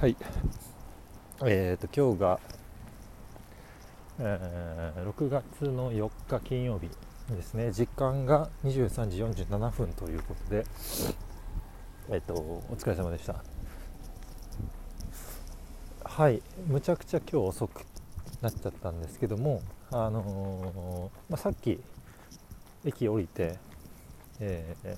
[0.00, 0.16] はい。
[1.44, 2.40] えーと今日が、
[4.20, 6.88] えー6月の4日金曜日
[7.34, 7.72] ですね。
[7.72, 10.64] 時間が23時47分ということで
[12.10, 13.42] えっ、とお疲れ様でした。
[16.04, 16.42] はい。
[16.68, 17.84] むちゃくちゃ今日遅く
[18.40, 21.80] なっちゃったんですけどもあのまあ、さっき
[22.84, 23.58] 駅降りて、
[24.38, 24.96] えー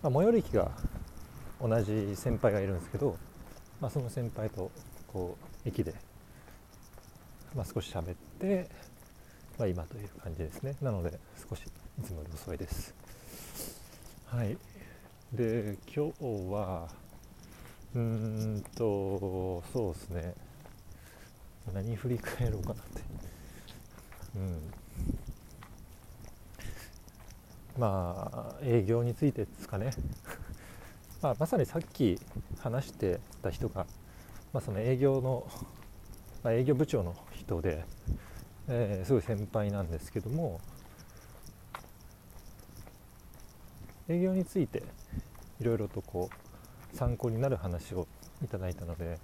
[0.00, 0.70] まあ、最寄り駅が
[1.60, 3.16] 同じ先輩がいるんですけど、
[3.82, 4.70] まあ、その先輩と
[5.12, 5.36] こ
[5.66, 5.92] う駅で、
[7.52, 8.68] まあ、少し喋って、
[9.58, 10.76] まあ、今という感じですね。
[10.80, 11.18] なので
[11.50, 12.94] 少しいつもより遅いです。
[14.26, 14.56] はい。
[15.32, 16.88] で今日は
[17.94, 20.34] うーんとそうですね。
[21.74, 23.02] 何振り返ろうかなって。
[24.36, 24.72] うん。
[27.76, 29.90] まあ営業についてですかね。
[31.22, 32.18] まあ、まさにさっき
[32.60, 33.86] 話してた人が、
[34.52, 35.46] まあ、その営業の、
[36.42, 37.84] まあ、営業部長の人で、
[38.68, 40.60] えーすごい先輩なんですけども
[44.08, 44.82] 営業について
[45.60, 46.28] いろいろとこ
[46.92, 48.08] う参考になる話を
[48.44, 49.18] いただいたので、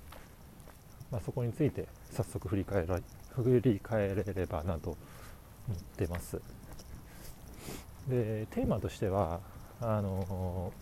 [1.10, 3.00] まあ、そこについて早速振り返ら
[3.34, 4.90] 振り返れればなと
[5.68, 6.40] 思ってます。
[8.08, 9.40] でテーマとしては
[9.80, 10.72] あの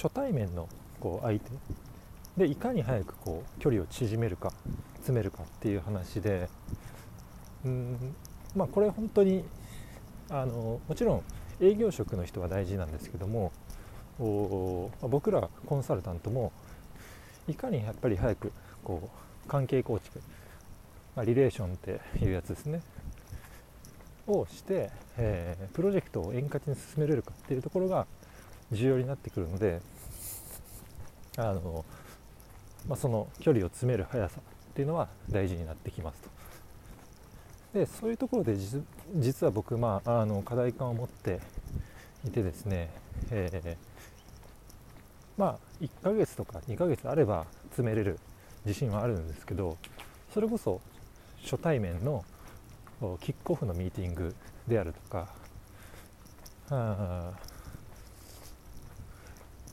[0.00, 0.68] 初対面の
[1.00, 1.50] こう相手。
[2.36, 4.52] でいかに早くこう距離を縮めるか
[4.94, 6.48] 詰めるかっていう話で。
[7.64, 8.14] うん
[8.56, 9.44] まあこれ本当に
[10.30, 11.22] あのもちろん
[11.60, 13.52] 営業職の人は大事なんですけども
[14.18, 16.52] お僕らコンサルタントも
[17.48, 19.10] いかにやっぱり早くこ
[19.44, 20.20] う関係構築、
[21.16, 22.80] まあ、リレーションっていうやつですね。
[24.26, 28.06] をして、えープロジェクトを円滑に進めれるかっていうところが
[28.72, 29.80] 重要になってくるので
[31.36, 31.84] あの、
[32.88, 36.30] まあ、その距離を詰める速さっていうのは大事になってきますと。
[37.78, 38.56] でそういうところで
[39.16, 41.40] 実は僕、まあ、あの課題感を持って
[42.26, 42.90] いてですね、
[43.30, 43.90] えー
[45.40, 48.18] まあ1ヶ月とか2ヶ月あれば詰めれる
[48.66, 49.78] 自信はあるんですけど
[50.34, 50.82] それこそ
[51.42, 52.24] 初対面の
[53.20, 54.34] キックオフのミーティング
[54.68, 55.28] であるとか
[56.68, 57.32] あ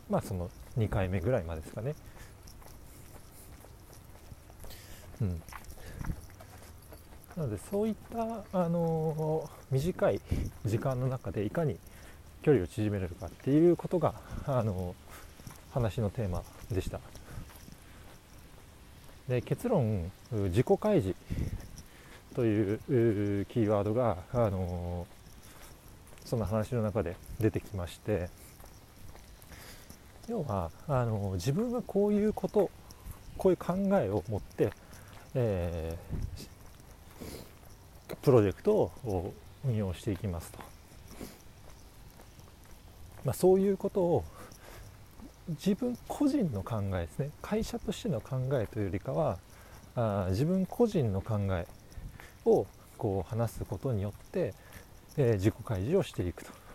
[0.09, 1.95] まあその2回目ぐらいまでですかね。
[5.21, 5.41] うん、
[7.35, 8.21] なのでそういった、
[8.53, 10.21] あのー短い
[10.65, 11.77] 時間の中でいかに
[12.41, 14.13] 距離を縮めれるかっていうことが、
[14.45, 15.07] あのー
[15.73, 16.99] 話のテーマでした。
[19.27, 21.15] で結論自己開示
[22.33, 22.79] という
[23.41, 25.17] うキーワードが、あのー
[26.27, 28.29] その話の中で出てきまして
[30.27, 32.69] 要はあの自分はこういうこと
[33.37, 34.71] こういう考えを持って、
[35.33, 36.57] えー
[38.21, 39.33] プロジェクトを
[39.65, 40.59] 運用していきますと、
[43.25, 44.23] まあ、そういうことを
[45.49, 49.37] 自分個人の考えですね会社としての考えというよりかは
[49.95, 51.67] あ自分個人の考え
[52.45, 52.65] を
[52.97, 54.53] こう話すことによって、
[55.17, 56.66] えー自己開示をしていくと。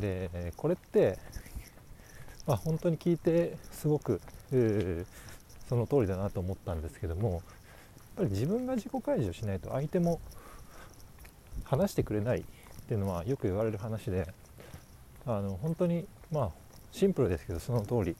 [0.00, 1.18] でこれって、
[2.46, 4.20] まあ、本当に聞いてすごく
[5.68, 7.42] その通りだなと思ったんですけどもやっ
[8.16, 10.20] ぱり自分が自己開示をしないと相手も
[11.64, 12.42] 話してくれないっ
[12.88, 14.26] ていうのはよく言われる話で
[15.26, 16.50] あの本当にまあ
[16.90, 18.16] シンプルですけどその通り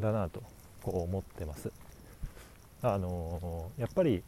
[0.00, 0.42] だなと
[0.82, 1.70] こう思ってます。
[2.82, 4.22] あのやっぱり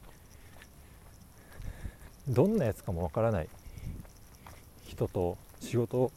[2.29, 3.49] どんなやつかもわからない
[4.85, 6.13] 人と仕事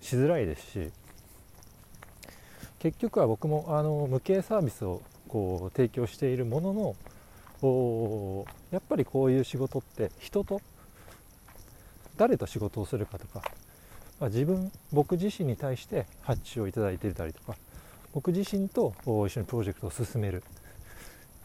[0.00, 0.90] しづらいですし
[2.78, 6.96] 結局は僕もあの無形サービスをこう提供しているものの
[7.62, 10.60] おやっぱりこういう仕事って人と
[12.16, 13.42] 誰と仕事をするかとか、
[14.18, 17.56] まあ自分僕自身に対して発注をいただいていたりとか
[18.12, 20.42] 僕自身と一緒にプロジェクトを進める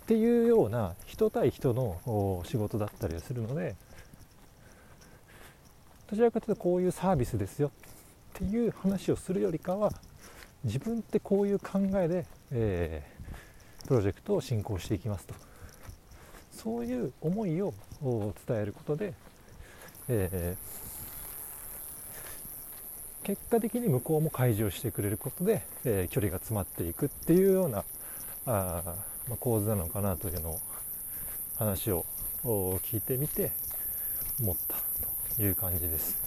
[0.04, 3.76] っていうような人対人の仕事だったりするので
[6.10, 7.72] どちらかというとこういうサービスですよ
[8.36, 9.92] っていう話をするよりかは
[10.66, 13.16] 自分ってこういう考えで、えー
[13.88, 15.36] プロジェクトを進行していきますと
[16.52, 17.72] そういう思いを
[18.48, 19.14] 伝えることで、
[20.10, 20.86] えー
[23.24, 27.84] 結果的に向こうも開示をしてくれることで、えー距離が詰まっていくっていうような
[28.46, 28.84] あ、
[29.28, 30.60] まあ、構図なのかなというのを
[31.58, 32.06] 話を
[32.44, 33.52] 聞いてみて
[34.42, 34.76] 思った
[35.36, 36.18] という感じです。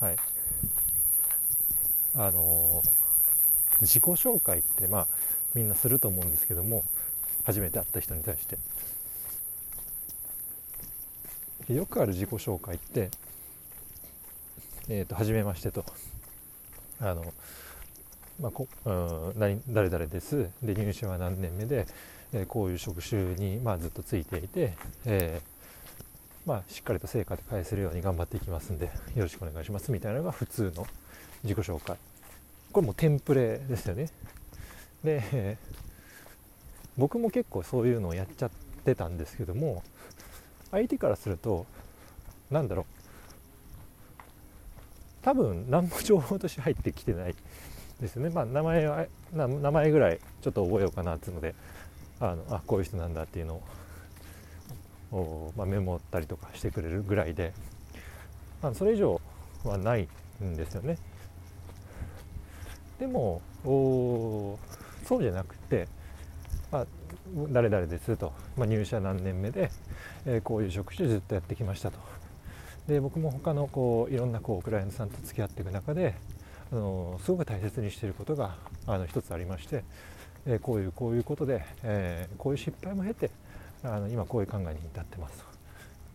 [0.00, 0.16] はい。
[2.16, 2.82] あの
[3.80, 5.06] 自己紹介ってまあ
[5.54, 6.84] みんなすると思うんですけども
[7.44, 8.58] 初めて会った人に対して。
[11.72, 13.10] よくある自己紹介って
[14.92, 15.84] えーと、初めましてと。
[17.00, 17.32] あの、
[18.40, 20.50] まあこうん、誰々です。
[20.62, 21.86] で入社は何年目で、
[22.32, 24.74] えー、こういう職種に、まあ、ずっとついていて、
[25.06, 30.86] えー、まあ、しっかりと成果で返せるように頑張っていきますんでよろしくお願いしますみたいなのが普通の
[31.42, 31.96] 自己紹介。
[32.72, 34.10] これもテンプレですよね。
[35.02, 35.56] で、
[36.96, 38.50] 僕も結構そういうのをやっちゃっ
[38.84, 39.82] てたんですけども
[40.70, 41.66] 相手からすると
[42.50, 42.84] 何だろう。
[45.22, 47.34] 多分何も情報として入ってきてない
[48.00, 51.54] ですね、まあ、名前は名前ぐらいちょっと覚えようかなっていうので
[52.20, 53.62] あのあこういう人なんだっていうの
[55.12, 57.52] を、まあ、メモったりとかしてくれるぐらいで、
[58.62, 59.20] まあ、それ以上
[59.64, 60.08] はない
[60.42, 60.96] んですよね。
[63.00, 65.88] でもそうじゃなくて、
[66.70, 66.86] まあ、
[67.50, 69.70] 誰々ですと、まあ、入社何年目で、
[70.26, 71.98] えー、こういう職種ずっとやってきましたと。
[72.86, 76.14] で僕も他のこういろんなこうクライアントさんと付き合っていく中で
[76.72, 78.56] あのすごく大切にしていることが
[78.86, 79.84] あの一つありまして、
[80.46, 83.30] えー、こういうこういうことで、えー、こういう失敗も経て
[83.82, 85.38] あの今こういう考えに至ってます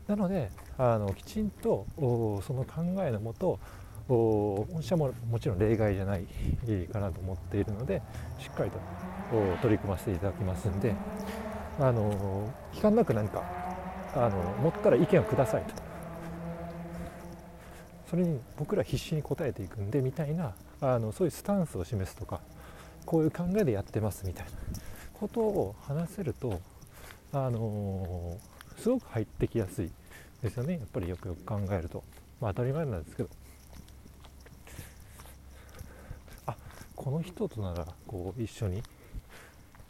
[0.07, 0.15] と。
[0.15, 3.59] なのであのきちんとその考えのもと
[4.07, 6.25] 私はももちろん例外じゃない
[6.91, 8.01] かなと思っているので
[8.39, 8.77] しっかりと
[9.61, 10.93] 取り組ませていただきますんで
[11.79, 13.43] あの期間なく何か
[14.13, 15.85] あの持ったら意見をくださいと。
[18.09, 22.39] それに僕ら必死に応えていくんでみたいなあのそういうスタンスを示すとか
[23.05, 24.51] こういう考えでやってますみたいな
[25.13, 26.61] ことを話せると
[27.33, 28.37] あの、
[28.77, 29.91] すごく入ってきやすい
[30.41, 30.73] ですよね。
[30.73, 32.03] やっぱりよくよく考えると、
[32.39, 33.29] まあ、当たり前なんですけど
[36.45, 36.55] あ
[37.05, 38.81] この人とならこう一緒に、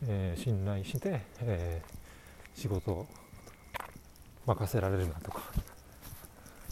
[0.06, 3.08] えー、信頼して、えー、仕事を
[4.46, 5.40] 任せられるなとか、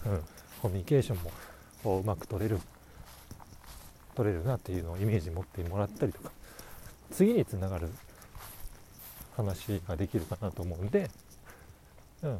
[0.05, 0.21] うん、
[0.61, 1.19] コミュニケーション
[1.85, 2.59] もうまく取れる
[4.15, 6.29] 取れるなっていうのをイメージ持ってもらったりとか
[7.09, 7.87] 次につながる
[9.37, 11.09] 話ができるかなと思うんで、
[12.21, 12.39] うん、やっ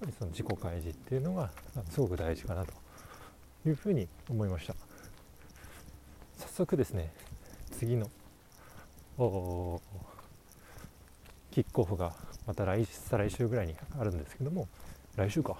[0.00, 1.50] ぱりその自己開示っていうのが
[1.88, 2.74] すごく大事かなと
[3.66, 4.71] いうふうに思いました。
[6.52, 7.12] 速ですね
[7.72, 8.10] 次の
[11.50, 12.12] キックオフが
[12.46, 14.68] また来再来週ぐらいにあるんですけども
[15.16, 15.56] 来週か。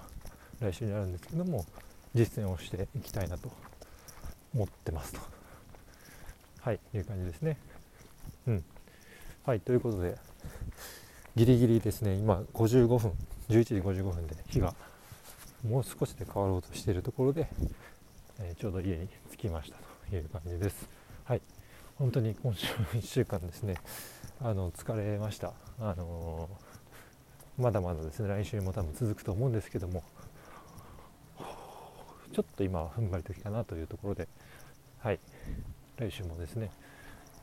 [0.60, 1.66] 来週にあるんですけども
[2.14, 3.50] 実践をしていきたいなと
[4.54, 5.20] 思ってますと。
[6.60, 7.58] はいいう感じですね。
[8.46, 8.64] うん。
[9.44, 10.16] はいということで
[11.34, 12.14] ギリギリですね。
[12.14, 13.12] 今55分
[13.48, 14.74] 11時55分で日が
[15.66, 17.48] もう少しで変わろうとしているところで、
[18.40, 19.91] えー、ちょうど家に着きましたと。
[20.16, 20.88] いう感じです。
[21.24, 21.42] はい。
[21.96, 23.76] 本当に今週1週間ですね。
[24.40, 25.52] あの疲れました。
[25.80, 28.28] あのー、まだまだですね。
[28.28, 30.02] 来週も多分続くと思うんですけども。
[32.32, 34.26] ちょっと今は踏ん張り時かなというところで、
[35.00, 35.20] はい、
[35.98, 36.70] 来週もですね、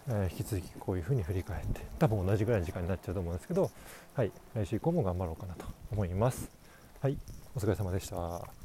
[0.08, 3.70] えー、引き続きこういうふうに振り返って多分同じぐらいの時間になっちゃうと思うんですけど、
[4.16, 6.50] はい、来週以降も頑張ろうかなと思います。
[7.02, 7.18] はい、
[7.56, 8.59] お疲れ様でした。